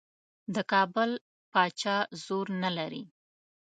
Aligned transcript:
د 0.55 0.57
کابل 0.71 1.09
پاچا 1.51 1.97
زور 2.23 2.45
نه 2.63 2.69
لري. 2.77 3.03